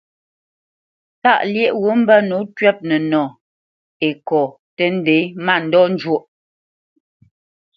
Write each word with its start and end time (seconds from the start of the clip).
Tâʼ 1.23 1.41
lyéʼ 1.53 1.73
wút 1.81 1.97
mbə́ 2.01 2.19
nǒ 2.29 2.37
twɛ̂p 2.55 2.77
nənɔ 2.89 3.23
Ekô 4.07 4.41
tə́ 4.77 4.89
ndě 4.95 5.17
mándɔ 5.45 5.79
njwóʼ. 5.93 6.23